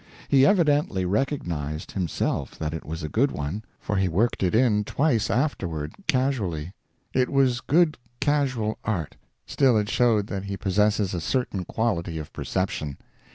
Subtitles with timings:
[0.29, 4.83] He evidently recognized, himself, that it was a good one, for he worked it in
[4.83, 6.73] twice afterward, casually.
[7.13, 12.17] It was not good casual art, still it showed that he possesses a certain quality
[12.17, 12.97] of perception.